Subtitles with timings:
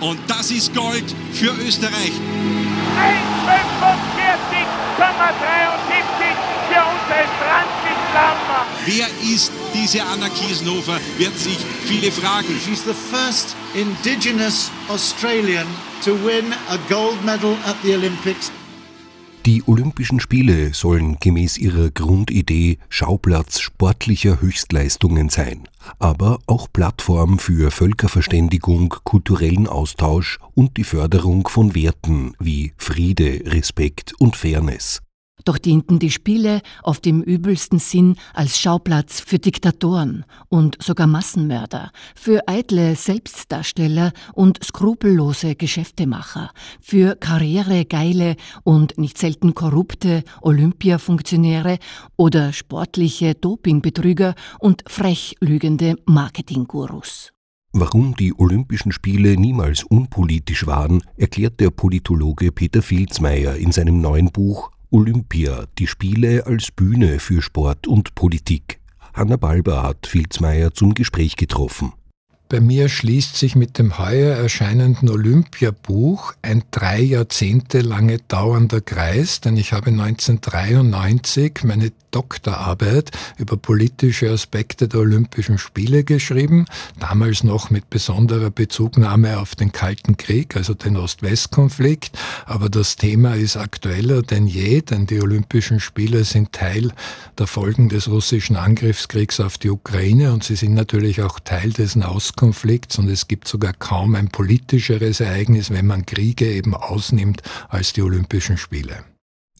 [0.00, 2.12] Und das ist Gold für Österreich.
[2.96, 3.58] 1,45,73
[6.68, 8.66] für uns als Transitlammer.
[8.86, 12.58] Wer ist diese Anna Kiesenhofer, wird sich viele fragen.
[12.64, 15.66] She's the first indigenous Australian
[16.04, 18.50] to win a gold medal at the Olympics.
[19.46, 27.70] Die Olympischen Spiele sollen gemäß ihrer Grundidee Schauplatz sportlicher Höchstleistungen sein, aber auch Plattform für
[27.70, 35.00] Völkerverständigung, kulturellen Austausch und die Förderung von Werten wie Friede, Respekt und Fairness.
[35.44, 41.90] Doch dienten die Spiele oft im übelsten Sinn als Schauplatz für Diktatoren und sogar Massenmörder,
[42.14, 51.78] für eitle Selbstdarsteller und skrupellose Geschäftemacher, für karrieregeile und nicht selten korrupte Olympiafunktionäre
[52.16, 57.32] oder sportliche Dopingbetrüger und frech lügende Marketinggurus.
[57.72, 64.32] Warum die Olympischen Spiele niemals unpolitisch waren, erklärt der Politologe Peter Filzmeier in seinem neuen
[64.32, 68.80] Buch Olympia, die Spiele als Bühne für Sport und Politik.
[69.12, 71.92] Hanna Balber hat Filzmeier zum Gespräch getroffen.
[72.48, 79.42] Bei mir schließt sich mit dem heuer erscheinenden Olympiabuch ein drei Jahrzehnte lange dauernder Kreis,
[79.42, 86.66] denn ich habe 1993 meine Doktorarbeit über politische Aspekte der Olympischen Spiele geschrieben,
[86.98, 92.18] damals noch mit besonderer Bezugnahme auf den Kalten Krieg, also den Ost-West-Konflikt.
[92.46, 96.92] Aber das Thema ist aktueller denn je, denn die Olympischen Spiele sind Teil
[97.38, 101.96] der Folgen des russischen Angriffskriegs auf die Ukraine und sie sind natürlich auch Teil Aus
[101.96, 107.92] Nahostkonflikts und es gibt sogar kaum ein politischeres Ereignis, wenn man Kriege eben ausnimmt, als
[107.92, 109.04] die Olympischen Spiele.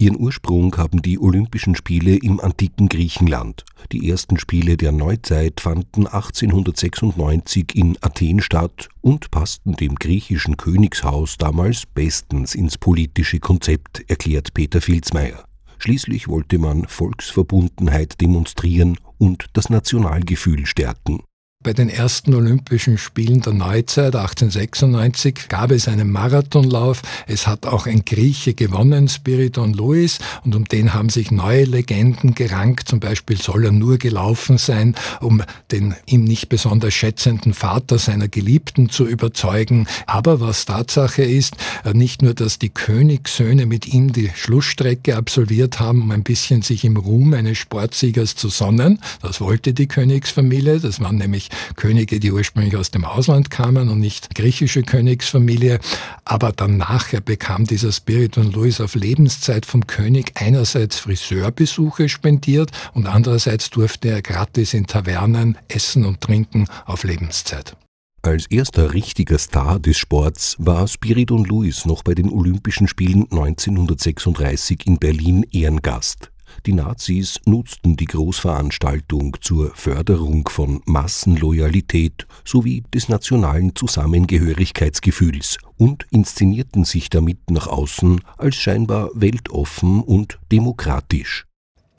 [0.01, 3.65] Ihren Ursprung haben die Olympischen Spiele im antiken Griechenland.
[3.91, 11.37] Die ersten Spiele der Neuzeit fanden 1896 in Athen statt und passten dem griechischen Königshaus
[11.37, 15.45] damals bestens ins politische Konzept, erklärt Peter Filzmeier.
[15.79, 21.23] Schließlich wollte man Volksverbundenheit demonstrieren und das Nationalgefühl stärken.
[21.65, 27.03] Bei den ersten Olympischen Spielen der Neuzeit 1896 gab es einen Marathonlauf.
[27.27, 32.37] Es hat auch ein Grieche gewonnen, Spiridon Louis, und um den haben sich neue Legenden
[32.37, 32.89] gerankt.
[32.89, 35.43] Zum Beispiel soll er nur gelaufen sein, um
[35.73, 39.89] den ihm nicht besonders schätzenden Vater seiner Geliebten zu überzeugen.
[40.07, 45.81] Aber was Tatsache ist, äh, nicht nur, dass die Königssöhne mit ihm die Schlussstrecke absolviert
[45.81, 49.01] haben, um ein bisschen sich im Ruhm eines Sportsiegers zu sonnen.
[49.23, 50.79] Das wollte die Königsfamilie.
[50.79, 55.81] Das waren nämlich Könige, die ursprünglich aus dem Ausland kamen und nicht griechische Königsfamilie.
[56.25, 63.07] Aber dann nachher bekam dieser Spiridon Louis auf Lebenszeit vom König einerseits Friseurbesuche spendiert und
[63.07, 67.77] andererseits durfte er gratis in Tavernen essen und trinken auf Lebenszeit.
[68.23, 74.87] Als erster richtiger Star des Sports war Spiridon Louis noch bei den Olympischen Spielen 1936
[74.87, 76.31] in Berlin Ehrengast.
[76.67, 86.85] Die Nazis nutzten die Großveranstaltung zur Förderung von Massenloyalität sowie des nationalen Zusammengehörigkeitsgefühls und inszenierten
[86.85, 91.48] sich damit nach außen als scheinbar weltoffen und demokratisch.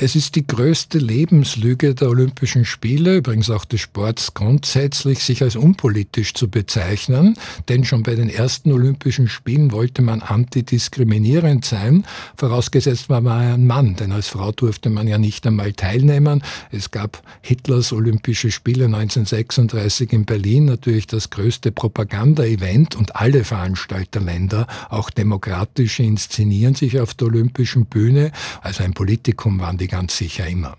[0.02, 5.58] Es ist die größte Lebenslüge der Olympischen Spiele, übrigens auch des Sports grundsätzlich, sich als
[5.58, 7.36] unpolitisch zu bezeichnen,
[7.68, 12.06] denn schon bei den ersten Olympischen Spielen wollte man antidiskriminierend sein,
[12.38, 16.44] vorausgesetzt man war ein Mann, denn als Frau durfte man ja nicht einmal teilnehmen.
[16.72, 24.66] Es gab Hitlers Olympische Spiele 1936 in Berlin, natürlich das größte Propaganda-Event und alle Veranstalterländer,
[24.88, 28.32] auch demokratische, inszenieren sich auf der Olympischen Bühne,
[28.62, 30.78] also ein Politikum waren die ganz sicher immer.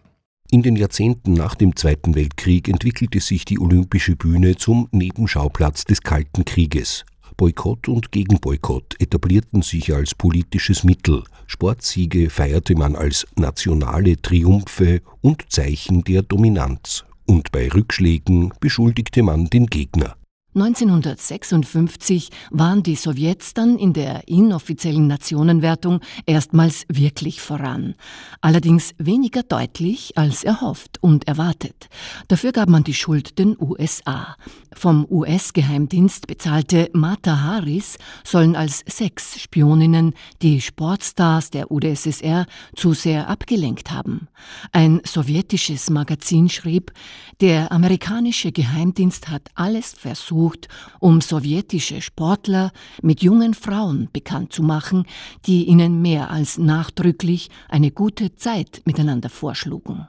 [0.51, 6.01] In den Jahrzehnten nach dem Zweiten Weltkrieg entwickelte sich die Olympische Bühne zum Nebenschauplatz des
[6.01, 7.05] Kalten Krieges.
[7.37, 11.23] Boykott und Gegenboykott etablierten sich als politisches Mittel.
[11.47, 17.05] Sportsiege feierte man als nationale Triumphe und Zeichen der Dominanz.
[17.27, 20.17] Und bei Rückschlägen beschuldigte man den Gegner.
[20.53, 27.95] 1956 waren die Sowjets dann in der inoffiziellen Nationenwertung erstmals wirklich voran.
[28.41, 31.89] Allerdings weniger deutlich als erhofft und erwartet.
[32.27, 34.35] Dafür gab man die Schuld den USA.
[34.73, 43.93] Vom US-Geheimdienst bezahlte Mata Haris sollen als Sexspioninnen die Sportstars der UdSSR zu sehr abgelenkt
[43.93, 44.27] haben.
[44.73, 46.93] Ein sowjetisches Magazin schrieb,
[47.41, 50.69] der amerikanische Geheimdienst hat alles versucht, besucht,
[51.01, 52.73] um sowjetische Sportler
[53.03, 55.05] mit jungen Frauen bekannt zu machen,
[55.47, 60.09] die ihnen mehr als nachdrücklich eine gute Zeit miteinander vorschlugen.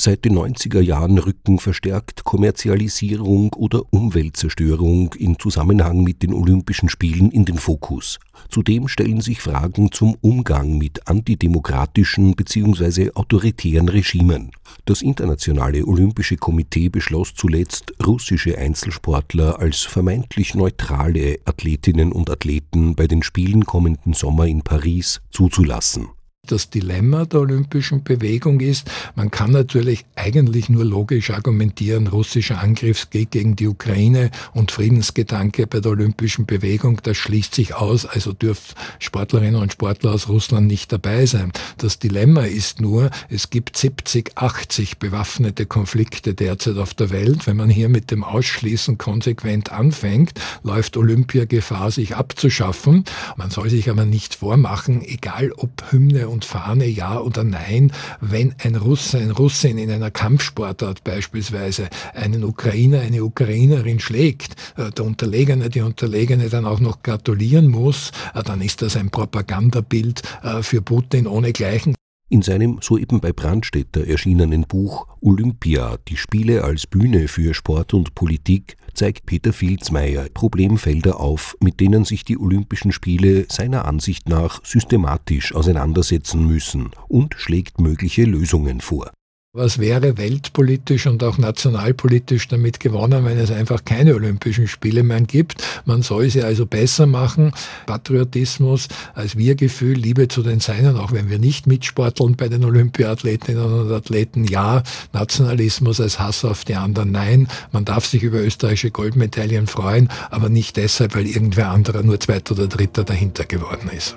[0.00, 7.32] Seit den 90er Jahren rücken verstärkt Kommerzialisierung oder Umweltzerstörung in Zusammenhang mit den Olympischen Spielen
[7.32, 8.20] in den Fokus.
[8.48, 13.10] Zudem stellen sich Fragen zum Umgang mit antidemokratischen bzw.
[13.14, 14.52] autoritären Regimen.
[14.84, 23.08] Das Internationale Olympische Komitee beschloss zuletzt, russische Einzelsportler als vermeintlich neutrale Athletinnen und Athleten bei
[23.08, 26.06] den Spielen kommenden Sommer in Paris zuzulassen
[26.50, 33.30] das Dilemma der olympischen Bewegung ist, man kann natürlich eigentlich nur logisch argumentieren, russischer Angriffskrieg
[33.30, 38.74] gegen die Ukraine und Friedensgedanke bei der olympischen Bewegung, das schließt sich aus, also dürfen
[38.98, 41.52] Sportlerinnen und Sportler aus Russland nicht dabei sein.
[41.76, 47.46] Das Dilemma ist nur, es gibt 70, 80 bewaffnete Konflikte derzeit auf der Welt.
[47.46, 53.04] Wenn man hier mit dem Ausschließen konsequent anfängt, läuft Olympia Gefahr, sich abzuschaffen.
[53.36, 57.90] Man soll sich aber nicht vormachen, egal ob Hymne und und Fahne ja oder nein,
[58.20, 64.92] wenn ein Russe, ein Russin in einer Kampfsportart beispielsweise einen Ukrainer, eine Ukrainerin schlägt, äh,
[64.92, 70.22] der Unterlegene, die Unterlegene dann auch noch gratulieren muss, äh, dann ist das ein Propagandabild
[70.44, 71.97] äh, für Putin ohnegleichen.
[72.30, 78.14] In seinem soeben bei Brandstätter erschienenen Buch Olympia, die Spiele als Bühne für Sport und
[78.14, 84.62] Politik, zeigt Peter Filzmeier Problemfelder auf, mit denen sich die Olympischen Spiele seiner Ansicht nach
[84.62, 89.10] systematisch auseinandersetzen müssen und schlägt mögliche Lösungen vor.
[89.58, 95.20] Was wäre weltpolitisch und auch nationalpolitisch damit gewonnen, wenn es einfach keine Olympischen Spiele mehr
[95.22, 95.64] gibt?
[95.84, 97.50] Man soll sie also besser machen.
[97.84, 103.64] Patriotismus als Wir-Gefühl, Liebe zu den Seinen, auch wenn wir nicht mitsporteln bei den Olympiathletinnen
[103.64, 104.84] und Athleten, ja.
[105.12, 107.48] Nationalismus als Hass auf die anderen, nein.
[107.72, 112.54] Man darf sich über österreichische Goldmedaillen freuen, aber nicht deshalb, weil irgendwer anderer nur Zweiter
[112.54, 114.16] oder Dritter dahinter geworden ist.